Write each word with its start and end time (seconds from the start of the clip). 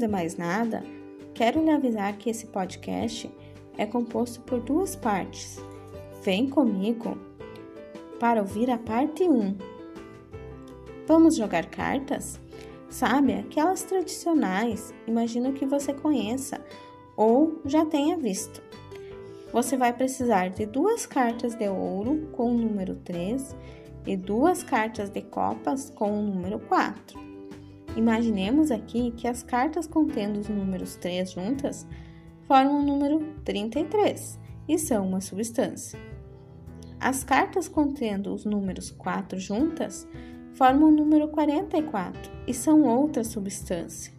de 0.00 0.08
mais 0.08 0.36
nada, 0.36 0.82
quero 1.34 1.62
lhe 1.62 1.70
avisar 1.70 2.16
que 2.16 2.30
esse 2.30 2.46
podcast 2.46 3.30
é 3.78 3.86
composto 3.86 4.40
por 4.40 4.60
duas 4.60 4.96
partes. 4.96 5.58
Vem 6.22 6.48
comigo 6.48 7.16
para 8.18 8.40
ouvir 8.40 8.70
a 8.70 8.78
parte 8.78 9.22
1. 9.24 9.56
Vamos 11.06 11.36
jogar 11.36 11.66
cartas? 11.66 12.40
Sabe, 12.88 13.34
aquelas 13.34 13.82
tradicionais, 13.82 14.92
imagino 15.06 15.52
que 15.52 15.64
você 15.64 15.92
conheça 15.92 16.60
ou 17.16 17.60
já 17.64 17.84
tenha 17.84 18.16
visto. 18.16 18.62
Você 19.52 19.76
vai 19.76 19.92
precisar 19.92 20.48
de 20.48 20.66
duas 20.66 21.06
cartas 21.06 21.54
de 21.54 21.68
ouro 21.68 22.28
com 22.32 22.50
o 22.50 22.58
número 22.58 22.96
3 22.96 23.56
e 24.06 24.16
duas 24.16 24.62
cartas 24.62 25.10
de 25.10 25.22
copas 25.22 25.90
com 25.90 26.18
o 26.18 26.22
número 26.22 26.58
4. 26.60 27.29
Imaginemos 27.96 28.70
aqui 28.70 29.10
que 29.12 29.26
as 29.26 29.42
cartas 29.42 29.86
contendo 29.86 30.38
os 30.38 30.48
números 30.48 30.96
3 30.96 31.30
juntas 31.30 31.86
formam 32.42 32.80
o 32.80 32.82
número 32.82 33.20
33 33.44 34.38
e 34.68 34.78
são 34.78 35.06
uma 35.06 35.20
substância. 35.20 35.98
As 37.00 37.24
cartas 37.24 37.66
contendo 37.68 38.32
os 38.32 38.44
números 38.44 38.90
4 38.90 39.38
juntas 39.38 40.06
formam 40.54 40.88
o 40.88 40.92
número 40.92 41.28
44 41.28 42.30
e 42.46 42.54
são 42.54 42.82
outra 42.82 43.24
substância. 43.24 44.12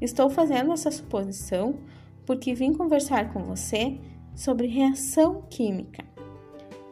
Estou 0.00 0.28
fazendo 0.28 0.72
essa 0.72 0.90
suposição 0.90 1.78
porque 2.26 2.54
vim 2.54 2.72
conversar 2.72 3.32
com 3.32 3.44
você 3.44 3.98
sobre 4.34 4.66
reação 4.66 5.42
química. 5.48 6.04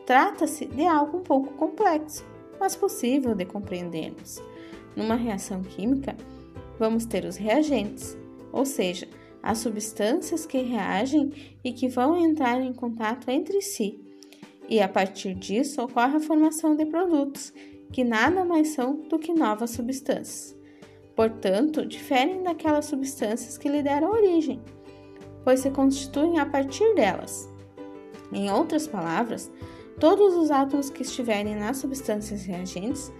Trata-se 0.06 0.66
de 0.66 0.86
algo 0.86 1.18
um 1.18 1.22
pouco 1.22 1.52
complexo, 1.54 2.24
mas 2.58 2.76
possível 2.76 3.34
de 3.34 3.44
compreendermos. 3.44 4.40
Numa 4.96 5.14
reação 5.14 5.62
química, 5.62 6.16
vamos 6.78 7.04
ter 7.04 7.24
os 7.24 7.36
reagentes, 7.36 8.16
ou 8.52 8.64
seja, 8.64 9.08
as 9.42 9.58
substâncias 9.58 10.46
que 10.46 10.58
reagem 10.58 11.32
e 11.62 11.72
que 11.72 11.88
vão 11.88 12.16
entrar 12.16 12.60
em 12.60 12.72
contato 12.72 13.28
entre 13.30 13.60
si. 13.60 14.00
E 14.68 14.80
a 14.80 14.88
partir 14.88 15.34
disso 15.34 15.82
ocorre 15.82 16.16
a 16.16 16.20
formação 16.20 16.74
de 16.74 16.86
produtos, 16.86 17.52
que 17.92 18.02
nada 18.02 18.44
mais 18.44 18.68
são 18.68 18.96
do 19.08 19.18
que 19.18 19.34
novas 19.34 19.70
substâncias. 19.70 20.56
Portanto, 21.14 21.84
diferem 21.84 22.42
daquelas 22.42 22.86
substâncias 22.86 23.58
que 23.58 23.68
lhe 23.68 23.82
deram 23.82 24.10
origem, 24.10 24.60
pois 25.44 25.60
se 25.60 25.70
constituem 25.70 26.38
a 26.38 26.46
partir 26.46 26.94
delas. 26.94 27.48
Em 28.32 28.50
outras 28.50 28.86
palavras, 28.86 29.50
todos 30.00 30.34
os 30.34 30.50
átomos 30.50 30.90
que 30.90 31.02
estiverem 31.02 31.54
nas 31.54 31.76
substâncias 31.76 32.44
reagentes 32.44 33.12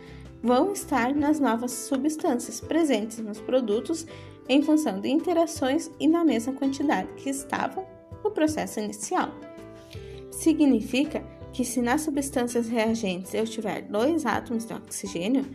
vão 0.44 0.72
estar 0.72 1.14
nas 1.14 1.40
novas 1.40 1.72
substâncias 1.72 2.60
presentes 2.60 3.18
nos 3.18 3.40
produtos 3.40 4.06
em 4.46 4.62
função 4.62 5.00
de 5.00 5.08
interações 5.08 5.90
e 5.98 6.06
na 6.06 6.22
mesma 6.22 6.52
quantidade 6.52 7.08
que 7.16 7.30
estavam 7.30 7.86
no 8.22 8.30
processo 8.30 8.78
inicial. 8.78 9.30
Significa 10.30 11.24
que 11.50 11.64
se 11.64 11.80
nas 11.80 12.02
substâncias 12.02 12.68
reagentes 12.68 13.32
eu 13.32 13.46
tiver 13.46 13.82
dois 13.82 14.26
átomos 14.26 14.66
de 14.66 14.74
oxigênio, 14.74 15.46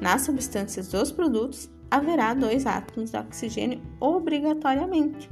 nas 0.00 0.22
substâncias 0.22 0.88
dos 0.88 1.10
produtos 1.10 1.68
haverá 1.90 2.32
dois 2.32 2.66
átomos 2.66 3.10
de 3.10 3.18
oxigênio 3.18 3.82
obrigatoriamente. 3.98 5.28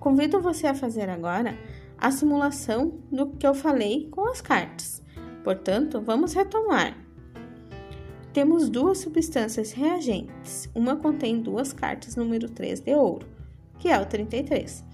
Convido 0.00 0.40
você 0.40 0.66
a 0.66 0.74
fazer 0.74 1.08
agora 1.08 1.56
a 1.96 2.10
simulação 2.10 2.98
do 3.12 3.28
que 3.36 3.46
eu 3.46 3.54
falei 3.54 4.08
com 4.10 4.28
as 4.28 4.40
cartas. 4.40 5.00
Portanto, 5.44 6.00
vamos 6.00 6.32
retomar. 6.32 7.09
Temos 8.32 8.68
duas 8.68 8.98
substâncias 8.98 9.72
reagentes. 9.72 10.70
Uma 10.72 10.94
contém 10.94 11.40
duas 11.40 11.72
cartas 11.72 12.14
número 12.14 12.48
3 12.48 12.80
de 12.80 12.94
ouro, 12.94 13.26
que 13.78 13.88
é 13.88 13.98
o 13.98 14.06
33, 14.06 14.84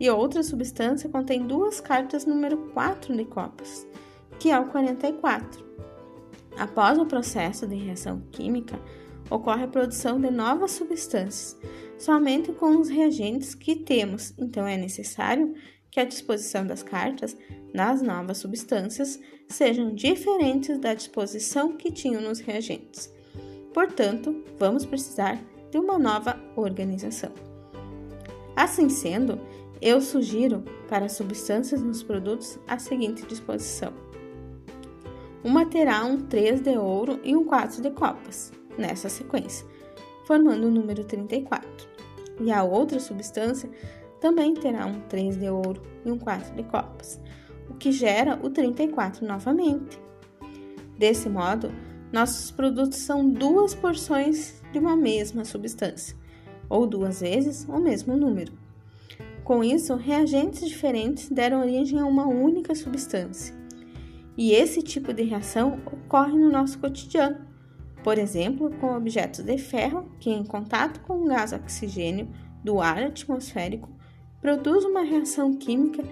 e 0.00 0.10
outra 0.10 0.42
substância 0.42 1.08
contém 1.08 1.46
duas 1.46 1.80
cartas 1.80 2.26
número 2.26 2.56
4 2.72 3.16
de 3.16 3.24
copas, 3.24 3.86
que 4.40 4.50
é 4.50 4.58
o 4.58 4.66
44. 4.66 5.64
Após 6.58 6.98
o 6.98 7.06
processo 7.06 7.68
de 7.68 7.76
reação 7.76 8.20
química, 8.32 8.76
ocorre 9.30 9.62
a 9.62 9.68
produção 9.68 10.20
de 10.20 10.30
novas 10.30 10.72
substâncias, 10.72 11.56
somente 11.96 12.50
com 12.52 12.80
os 12.80 12.88
reagentes 12.88 13.54
que 13.54 13.76
temos, 13.76 14.34
então 14.36 14.66
é 14.66 14.76
necessário 14.76 15.54
que 15.92 16.00
a 16.00 16.04
disposição 16.04 16.66
das 16.66 16.82
cartas 16.82 17.36
nas 17.72 18.02
novas 18.02 18.38
substâncias 18.38 19.20
sejam 19.46 19.94
diferentes 19.94 20.78
da 20.78 20.94
disposição 20.94 21.76
que 21.76 21.92
tinham 21.92 22.22
nos 22.22 22.40
reagentes. 22.40 23.12
Portanto, 23.72 24.42
vamos 24.58 24.86
precisar 24.86 25.38
de 25.70 25.78
uma 25.78 25.98
nova 25.98 26.42
organização. 26.56 27.30
Assim 28.56 28.88
sendo, 28.88 29.38
eu 29.80 30.00
sugiro 30.00 30.64
para 30.88 31.04
as 31.06 31.12
substâncias 31.12 31.82
nos 31.82 32.02
produtos 32.02 32.58
a 32.66 32.78
seguinte 32.78 33.26
disposição: 33.26 33.92
uma 35.44 35.66
terá 35.66 36.04
um 36.04 36.18
3 36.18 36.60
de 36.60 36.76
ouro 36.76 37.20
e 37.22 37.36
um 37.36 37.44
4 37.44 37.82
de 37.82 37.90
copas, 37.90 38.52
nessa 38.78 39.08
sequência, 39.08 39.66
formando 40.26 40.68
o 40.68 40.70
número 40.70 41.04
34, 41.04 41.88
e 42.40 42.50
a 42.50 42.62
outra 42.62 43.00
substância 43.00 43.70
também 44.22 44.54
terá 44.54 44.86
um 44.86 45.00
3 45.00 45.36
de 45.36 45.48
ouro 45.48 45.82
e 46.06 46.10
um 46.10 46.16
4 46.16 46.54
de 46.54 46.62
copas, 46.62 47.20
o 47.68 47.74
que 47.74 47.90
gera 47.90 48.38
o 48.40 48.48
34 48.48 49.26
novamente. 49.26 50.00
Desse 50.96 51.28
modo, 51.28 51.72
nossos 52.12 52.52
produtos 52.52 52.98
são 52.98 53.28
duas 53.28 53.74
porções 53.74 54.62
de 54.72 54.78
uma 54.78 54.94
mesma 54.94 55.44
substância, 55.44 56.16
ou 56.68 56.86
duas 56.86 57.20
vezes 57.20 57.66
o 57.68 57.80
mesmo 57.80 58.16
número. 58.16 58.52
Com 59.42 59.64
isso, 59.64 59.96
reagentes 59.96 60.68
diferentes 60.68 61.28
deram 61.28 61.60
origem 61.60 61.98
a 61.98 62.06
uma 62.06 62.28
única 62.28 62.76
substância. 62.76 63.52
E 64.36 64.52
esse 64.52 64.82
tipo 64.82 65.12
de 65.12 65.24
reação 65.24 65.80
ocorre 65.84 66.38
no 66.38 66.48
nosso 66.48 66.78
cotidiano, 66.78 67.44
por 68.04 68.16
exemplo, 68.18 68.70
com 68.80 68.94
objetos 68.96 69.40
de 69.40 69.58
ferro 69.58 70.08
que, 70.20 70.30
em 70.30 70.44
contato 70.44 71.00
com 71.00 71.24
o 71.24 71.26
gás 71.26 71.52
oxigênio 71.52 72.28
do 72.62 72.80
ar 72.80 73.02
atmosférico, 73.02 73.90
produz 74.42 74.84
uma 74.84 75.02
reação 75.02 75.54
química 75.54 76.04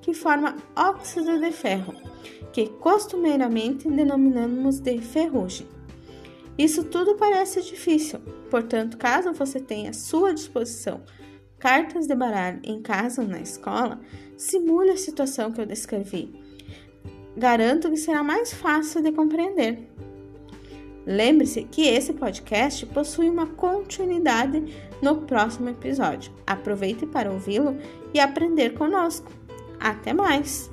que 0.00 0.14
forma 0.14 0.54
óxido 0.76 1.40
de 1.40 1.50
ferro, 1.50 1.94
que 2.52 2.68
costumeiramente 2.68 3.88
denominamos 3.88 4.78
de 4.78 4.98
ferrugem. 5.00 5.66
Isso 6.56 6.84
tudo 6.84 7.16
parece 7.16 7.62
difícil, 7.62 8.20
portanto, 8.50 8.96
caso 8.96 9.32
você 9.32 9.58
tenha 9.58 9.90
à 9.90 9.94
sua 9.94 10.32
disposição 10.32 11.02
cartas 11.58 12.06
de 12.06 12.14
baralho 12.14 12.60
em 12.62 12.80
casa 12.80 13.22
ou 13.22 13.28
na 13.28 13.40
escola, 13.40 14.00
simule 14.36 14.90
a 14.90 14.96
situação 14.96 15.52
que 15.52 15.60
eu 15.60 15.66
descrevi. 15.66 16.32
Garanto 17.36 17.90
que 17.90 17.96
será 17.96 18.22
mais 18.22 18.52
fácil 18.52 19.02
de 19.02 19.12
compreender. 19.12 19.88
Lembre-se 21.08 21.62
que 21.62 21.88
esse 21.88 22.12
podcast 22.12 22.84
possui 22.84 23.30
uma 23.30 23.46
continuidade 23.46 24.62
no 25.00 25.22
próximo 25.22 25.70
episódio. 25.70 26.30
Aproveite 26.46 27.06
para 27.06 27.32
ouvi-lo 27.32 27.78
e 28.12 28.20
aprender 28.20 28.74
conosco. 28.74 29.32
Até 29.80 30.12
mais! 30.12 30.70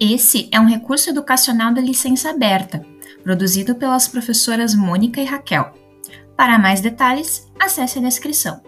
Esse 0.00 0.48
é 0.50 0.58
um 0.58 0.66
recurso 0.66 1.10
educacional 1.10 1.72
da 1.72 1.80
licença 1.80 2.30
aberta, 2.30 2.84
produzido 3.22 3.76
pelas 3.76 4.08
professoras 4.08 4.74
Mônica 4.74 5.20
e 5.20 5.24
Raquel. 5.24 5.74
Para 6.36 6.58
mais 6.58 6.80
detalhes, 6.80 7.48
acesse 7.56 8.00
a 8.00 8.02
descrição. 8.02 8.60